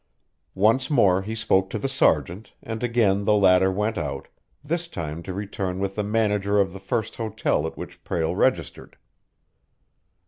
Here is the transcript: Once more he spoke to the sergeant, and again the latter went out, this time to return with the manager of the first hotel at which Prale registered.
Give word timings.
Once 0.55 0.89
more 0.89 1.21
he 1.21 1.35
spoke 1.35 1.69
to 1.69 1.77
the 1.77 1.87
sergeant, 1.87 2.53
and 2.63 2.81
again 2.81 3.23
the 3.23 3.35
latter 3.35 3.71
went 3.71 3.99
out, 3.99 4.29
this 4.63 4.87
time 4.87 5.21
to 5.21 5.31
return 5.31 5.77
with 5.77 5.93
the 5.93 6.01
manager 6.03 6.59
of 6.59 6.73
the 6.73 6.79
first 6.79 7.17
hotel 7.17 7.67
at 7.67 7.77
which 7.77 8.03
Prale 8.03 8.35
registered. 8.35 8.97